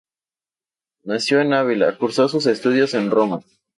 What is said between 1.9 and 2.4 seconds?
cursó